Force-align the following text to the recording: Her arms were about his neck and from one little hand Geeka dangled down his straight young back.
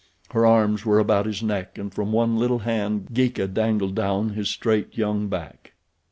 Her 0.31 0.47
arms 0.47 0.83
were 0.83 0.97
about 0.97 1.27
his 1.27 1.43
neck 1.43 1.77
and 1.77 1.93
from 1.93 2.11
one 2.11 2.35
little 2.35 2.57
hand 2.57 3.09
Geeka 3.13 3.45
dangled 3.53 3.93
down 3.93 4.29
his 4.29 4.49
straight 4.49 4.97
young 4.97 5.27
back. 5.27 5.73